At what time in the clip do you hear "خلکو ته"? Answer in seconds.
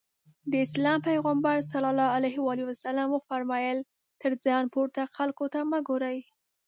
5.15-5.59